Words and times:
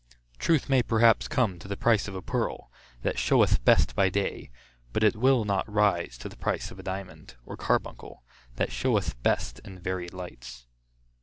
Truth 0.39 0.67
may 0.67 0.81
perhaps 0.81 1.27
come 1.27 1.59
to 1.59 1.67
the 1.67 1.77
price 1.77 2.07
of 2.07 2.15
a 2.15 2.23
pearl, 2.23 2.71
that 3.03 3.19
showeth 3.19 3.63
best 3.63 3.93
by 3.95 4.09
day; 4.09 4.49
but 4.93 5.03
it 5.03 5.15
will 5.15 5.45
not 5.45 5.71
rise 5.71 6.17
to 6.17 6.27
the 6.27 6.35
price 6.37 6.71
of 6.71 6.79
a 6.79 6.83
diamond, 6.83 7.35
or 7.45 7.55
carbuncle, 7.55 8.23
that 8.55 8.71
showeth 8.71 9.21
best 9.21 9.59
in 9.59 9.77
varied 9.77 10.15
lights. 10.15 10.65